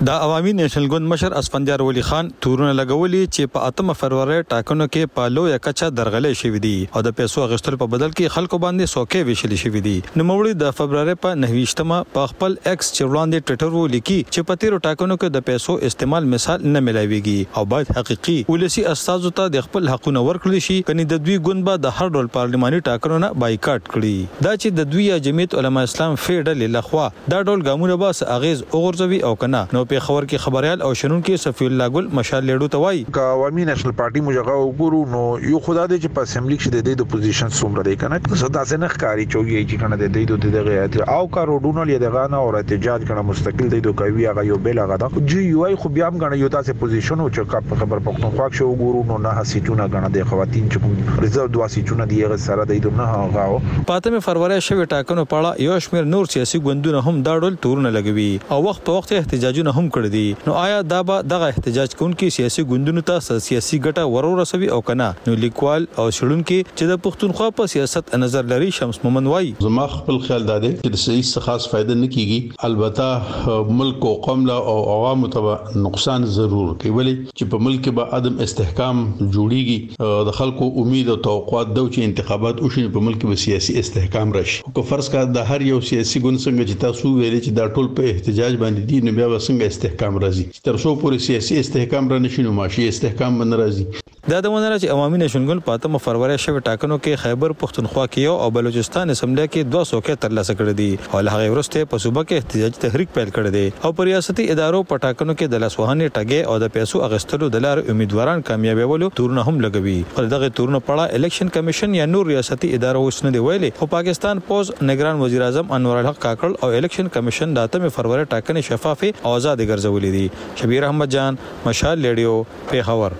[0.00, 4.86] د عوامي نېشنل ګوند مشر اسفندیار ولی خان تورونه لګولي چې په 8 فروری ټاکنو
[4.86, 8.58] کې په لوی کچا درغلې شوې دي او د پیسو غشتل په بدل کې خلکو
[8.64, 13.34] باندې سوکې ویشل شوې دي نو موري د فبرवरी په 9مه په خپل ایکس چروان
[13.36, 17.62] دي ټټر و لیکي چې په تیرو ټاکنو کې د پیسو استعمال مثال نه ملایويږي
[17.62, 21.68] او باید حقيقي ولسی استادو ته د خپل حقونه ورکړل شي کني د دوی ګوند
[21.70, 25.88] به د هر ډول پارلماني ټاکنو نه بایکاټ کړي دا چې د دوی جمعیت علما
[25.92, 30.82] اسلام فیډل لخوا دا ډول ګامونه به اغیز اوغورځوي او کنه نو پیښور کې خبريال
[30.86, 34.54] او شنن کې صفی الله ګل مشال لیډو ته وایي کا عوامي نېشنل پارټي مجغه
[34.60, 35.22] وګورو نو
[35.52, 38.82] یو خدا دې چې په اسمبلی کې د دې پوزیشن څومره دی کنه څه داسې
[38.84, 42.50] نه ښکاری چوي چې کنه د دې د دغه او کاروډونو لې دغه نه او
[42.62, 45.92] احتجاج کنه مستقل دی دوه کوي هغه یو بل هغه دا جی یو ای خو
[45.98, 49.46] بیا هم غنه یو تاسو پوزیشن او چې خبر پښتونخوا کې شو ګورو نو نه
[49.52, 53.30] سیټونه غنه د خواتین چې کوم ریزرو دوا سیټونه دی هغه سره د دې نه
[53.34, 57.94] هغه پاتمه فروری شوې ټاکنو پړه یو شمیر نور سیاسي ګوندونه هم دا ډول تورونه
[57.98, 61.46] لګوي او وخت په وخت احتجاجونه څارنه هم کړې دي نو آیا دا به دغه
[61.52, 66.90] احتجاج کوونکي سیاسي ګوندونو ته سیاسي ګټه ورورسوي او کنه نو لیکوال او شړونکي چې
[66.92, 70.94] د پښتونخوا په سیاست نظر لري شمس مومن وای زما خپل خیال دا دی چې
[70.96, 75.56] د سیاسي خاص فائدہ نه کیږي البته ملک او قوم له او عوامو ته
[75.88, 81.18] نقصان ضرور کوي ولی چې په ملک به عدم استحکام جوړیږي د خلکو امید او
[81.28, 85.52] توقعات دو چې انتخابات وشي په ملک به سیاسي استحکام راشي کو فرض کا د
[85.52, 89.04] هر یو سیاسي ګوند څنګه چې تاسو ویلي چې دا ټول په احتجاج باندې دي
[89.10, 93.32] نو بیا وسنګ څنګه استحکام راځي تر څو پورې سیاسي استحکام را نشینو ماشي استحکام
[93.42, 93.86] من راځي
[94.32, 98.34] دا د ونره چې عوامي نشونګل پاتم فروری شوه ټاکنو کې خیبر پښتونخوا کې یو
[98.44, 102.42] او بلوچستان اسمبلی کې 200 کې ترلاسه کړ دي او هغه ورسته په صوبه کې
[102.42, 106.56] احتجاج تحریک پیل کړ دي او پر ریاستي ادارو پټاکنو کې د لاسوهنې ټګې او
[106.64, 111.52] د پیسو اغستلو د لار امیدواران کامیابیولو تورونه هم لګوي پر دغه تورونه پړه الیکشن
[111.58, 115.76] کمیشن یا نور ریاستي ادارو اوس نه دی ویلي خو پاکستان پوز نگران وزیر اعظم
[115.80, 120.10] انور الحق کاکړ او الیکشن کمیشن د 8 فروری ټاکنې شفافي او آزاد آزاد ګرځولې
[120.16, 122.34] دي شبیر احمد جان مشال لیډیو
[122.70, 123.16] پیښور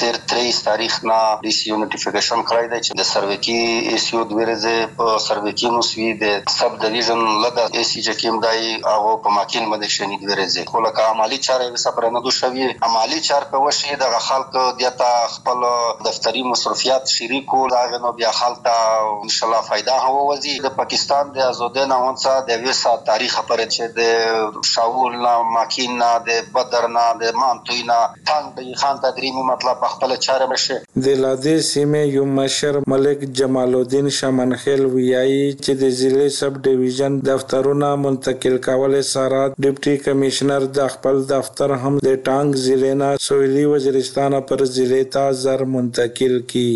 [0.00, 1.16] تیر 23 تاریخ نه
[1.46, 3.56] د سی یونټیفیکیشن کړی دی چې د سرویکی
[3.96, 9.00] ایسیو د ورځې په سرویکی نو سوي د سب ډیویژن لدا ایسی جکیم دای او
[9.26, 13.48] په ماکین باندې شنی د ورځې خو لکه عملی چارې وسپره نه دوشوي عملی چار
[13.52, 15.66] په وشه د خلک دیتا خپل
[16.08, 20.74] دفتری مصرفیات شریکو لاغ نو بیا خلک ته ان شاء الله फायदा هو وزي د
[20.80, 26.10] پاکستان د آزادۍ نه اونڅه د 27 تاریخ پر چې د شاول نه ماکین نه
[26.30, 30.76] د بدر نه د مانتوی نه ټنګ د خان ته درېمه مطلب خپل چاره بشه
[31.04, 37.16] د لادي سیمه یو مشر ملک جمال الدین شمنخیل ویایي چې د ضلع سب ډیویژن
[37.30, 43.64] دفترونه منتقل کول سره ډیپټي کمشنر د خپل دفتر هم د ټانګ ضلع نه سویلي
[43.74, 46.66] وزیرستان پر ضلع ته زر منتقل کی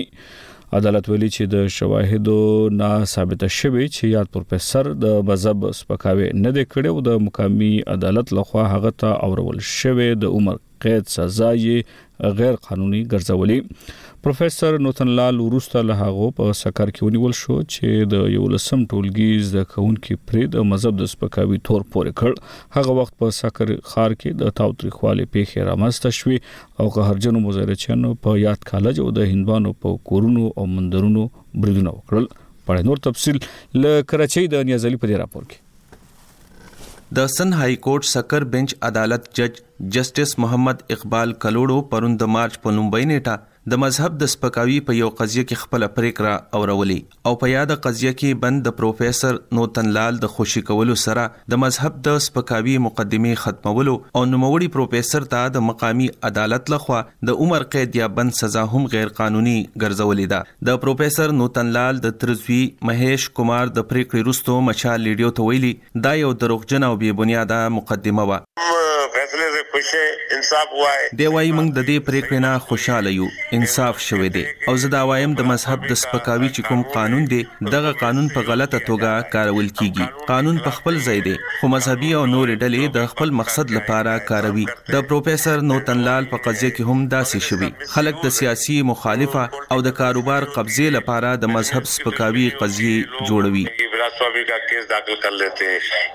[0.77, 2.37] عدالت ویلي چې د شواهدو
[2.81, 8.33] نه ثابت شوی چې یاد پروفیسور د مذهب سپکاوي نه دی کړو د مقامي عدالت
[8.37, 15.09] لخوا هغه ته اورول شوی د عمر قید سزا یې غیر قانوني ګرځولې پروفیسور نوتن
[15.19, 19.97] لال ورسته له هغه په سکر کې ونیول شو چې د یو لسم ټولګي زکون
[20.05, 24.39] کې پرې د مذهب د سپکاوي تور پورې کړ هغه وخت په سکر خار کې
[24.43, 26.39] د تاوتریخوالي پیښه رامسته شوې
[26.83, 32.33] او قهرجنو مظاهرچیانو په یاد کالج او د هندوانو په کورونو او مندرونو بریدونه وکړل
[32.69, 33.41] په نور تفصيل
[33.83, 39.63] ل کراچۍ د نیازلي په راپور کې د سن های کورټ سکر بنچ عدالت جج
[39.95, 43.41] جسټس محمد اقبال کلوړو پروند مارچ په نومبۍ نیټه
[43.71, 46.95] د مذهب د سپکاوي په یو قضیه کې خپل پریکړه اورولي
[47.29, 51.61] او په یاد قضیه کې بند د پروفیسور نوتن لال د خوشي کولو سره د
[51.63, 56.99] مذهب د سپکاوي مقدمه ختمولو او نوموړي پروفیسور ته د مقامی عدالت لخوا
[57.31, 62.03] د عمر قید یا بند سزا هم غیر قانوني ګرځولې ده د پروفیسور نوتن لال
[62.09, 62.61] د ترزوی
[62.91, 65.73] مهیش کومار د پریکړې روستو مچال لیډیو ته ویلي
[66.09, 68.71] دا یو دروغجن او بې بنیاده مقدمه و
[69.13, 74.29] فیصله خوشې انصاف وای دی وای موږ د دې پریکړې نه خوشاله یو انصاف شوی
[74.29, 77.39] دی او زه دا وایم د مذهب د سپکاوي چې کوم قانون دی
[77.73, 82.23] دغه قانون په غلطه توګه کارول کیږي قانون په خپل ځای دی خو مذهبي او
[82.31, 87.49] نور ډلې د خپل مقصد لپاره کاروي د پروفیسور نوتنلال په قضيه کې هم داسې
[87.51, 89.45] شوی خلک د سیاسي مخالفه
[89.75, 93.67] او د کاروبار قبضه لپاره د مذهب سپکاوي قضيه جوړوي
[94.15, 95.67] سوامی کا کیس داخل کر لیتے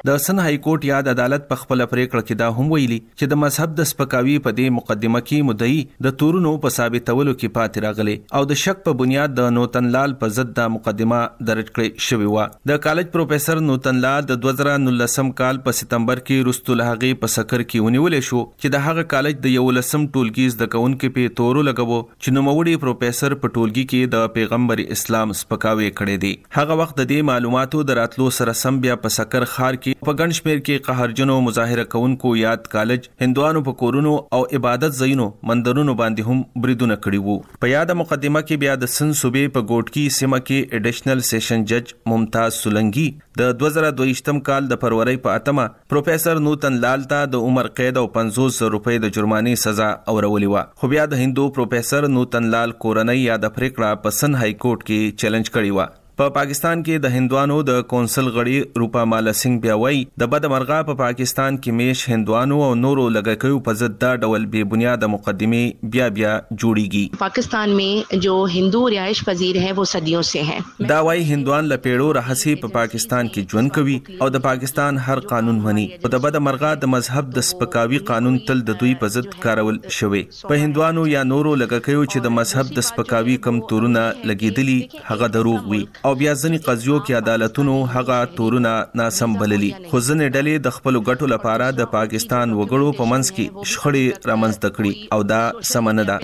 [0.08, 3.40] د سن های کورټ یاد عدالت په خپل پریکړه کې دا هم ویلي چې د
[3.44, 7.86] مذهب د سپکاوي په دې مقدمه کې مدعي د تورونو په ثابتولو ټاکلو کې پاتې
[7.86, 11.18] راغلي او د شک په بنیاد د نوتنلال په ضد د مقدمه
[11.50, 16.84] درج کړې شوې و د کالج پروفیسور نوتنلال د 2019 کال په سپتمبر کې رستول
[16.86, 20.70] هغه په سکر کې ونیول شو چې د هغه کالج د یو لسم ټولګي زده
[20.76, 26.24] کوونکو په تورو لګو چې نوموړي پروفیسور په ټولګي کې د پیغمبر اسلام سپکاوي کړې
[26.26, 30.18] دي هغه وخت د دې معلوماتو دراتلو سره سم بیا په سکر خار کې په
[30.22, 36.30] ګنشمیر کې قهرجنو مظاهره کوونکو یاد کالج هندوانو په کورونو او عبادت ځایونو مندرونو باندې
[36.30, 40.04] هم بریدونه کړی کړی وو په یاد مقدمه کې بیا د سن صوبې په ګوټکی
[40.18, 43.06] سیمه کې اډیشنل سیشن جج ممتاز سولنګي
[43.42, 48.06] د 2023م کال د فروری په اتمه پروفیسور نوتن لال ته د عمر قید او
[48.18, 53.24] 500 روپۍ د جرمانې سزا اورولې و خو بیا د هندو پروفیسور نوتن لال کورنۍ
[53.28, 55.88] یاد پریکړه په سن های کورټ کې چیلنج کړی و
[56.18, 60.46] په پاکستان کې د هندوانو د کونسل غړي روپا مال سنگ بیا وای د بد
[60.52, 64.62] مرغه په پا پاکستان کې میش هندوانو او نورو لګکیو په ضد دا ډول بے
[64.72, 65.60] بنیاد مقدمه
[65.96, 70.56] بیا بیا جوړیږي پاکستان میں جو هندو رہائش پذیر ہیں وہ صدیوں سے ہیں
[70.88, 75.24] دا وای هندوان لپیړو رهسي په پا پاکستان کې ژوند کوي او د پاکستان هر
[75.34, 79.14] قانون مني او د بد مرغه د مذهب د سپکاوي قانون تل د دوی په
[79.20, 84.06] ضد کارول شوی په هندوانو یا نورو لګکیو چې د مذهب د سپکاوي کم تورونه
[84.34, 84.78] لګیدلی
[85.12, 90.28] هغه دروغ وي او بیا ځنې قضیو کې عدالتونو هغه تورونه ناسم بللي خو ځنې
[90.36, 95.18] ډلې د خپل ګټو لپاره د پاکستان وګړو په منځ کې شخړې رامنځته کړې او
[95.32, 95.40] دا
[95.72, 96.16] سمنه ده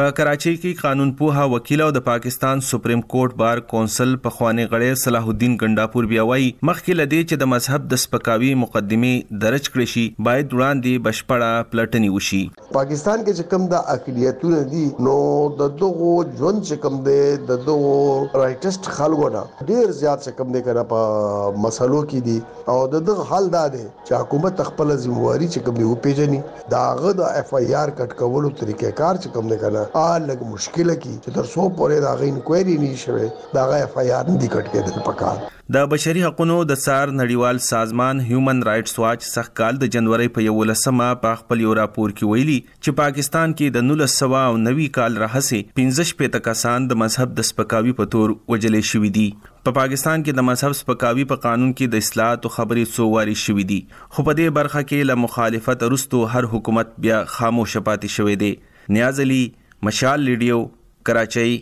[0.00, 4.66] په کراچۍ کې قانون پوها وکیل او د پاکستان سپریم کورټ بار کونسل په خواني
[4.68, 9.14] غړې صلاح الدین ګنداپور بیا وایي مخکې لدې چې د مذهب د سپکاوي مقدمه
[9.46, 14.84] درج کړې شي باید وړاندې بشپړه پلټنی وشي پاکستان کې چې کوم د اقلیتونه دي
[15.10, 15.16] نو
[15.64, 20.52] د دغو ژوند چې کوم دی د دغه رائټست خلکو نه ډیر زیات څه کم
[20.56, 22.36] دي کنه په مسلو کې دي
[22.74, 26.40] او دغه حل دا دی چې حکومت خپل ځمواري چې کم دی او پیژني
[26.74, 30.52] دا غو د اف ای آر کټ کولو طریقې کار چې کم نه کنه الګ
[30.54, 34.08] مشکله کې چې تر څو پورې دا غي انکوایري نه شوه دا غي اف ای
[34.20, 35.36] آر نه دی کټ کېدل پکار
[35.74, 40.42] د بشري حقوقو د سار نړیوال سازمان هیومن رائټس واچ سخت کال د جنوري په
[40.50, 46.10] 11مه په خپل یو راپور کې ویلي چې پاکستان کې د 1990 کال راهسه 15
[46.18, 49.24] پېټه کسان د مذهب د سپکاوي په تور وجلې شوې دي
[49.68, 53.68] په پاکستان کې د مذهب سپکاوي په قانون کې د اصلاحات او خبرې سوواري شوې
[53.74, 58.46] دي خو په دې برخه کې له مخالفت وروسته هر حکومت بیا خاموش پاتې شوې
[58.46, 58.52] دي
[58.98, 59.42] نیاز علي
[59.90, 60.62] مشال لیډیو
[61.10, 61.54] کراچۍ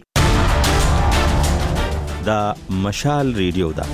[2.27, 2.39] دا
[2.85, 3.85] مشال ریډیو ده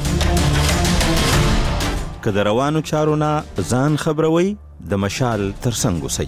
[2.25, 4.49] کله روانو چارونه ځان خبروي
[4.93, 6.25] د مشال ترڅنګ وسی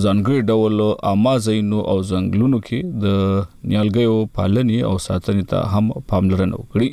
[0.05, 0.75] ځانګړي ډول
[1.11, 3.07] عامه زینو او ځنګلونو کې د
[3.71, 6.89] نیالګیو پالنې او ساتنې ته هم پاملرنه وکړي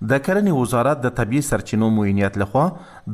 [0.00, 2.64] د کرنې وزارت د طبي سرچینو موینیت لخوا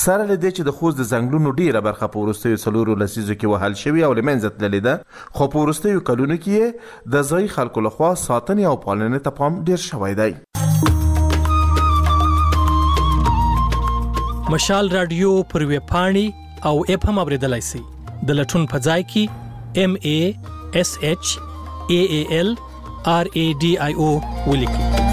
[0.00, 3.46] سره له دې چې د خوست د ځنګلونو ډیره برخه په ورستیو څلورو لسیزو کې
[3.52, 4.94] وهل شوی او لمنځه تللی ده
[5.38, 9.82] خو په ورستیو کلونو کې د ځای خلکو لخوا ساتنې او پالنې ته پام ډیر
[9.86, 10.32] شوی دی
[14.54, 16.26] مشال رادیو پر ویپانی
[16.70, 19.24] او اف هم اوریدلای شي د لټون په ځای کې
[19.90, 20.18] M A
[20.84, 21.26] S H
[22.00, 22.48] A A L
[23.18, 24.12] R A D I O
[24.50, 25.03] ولیکي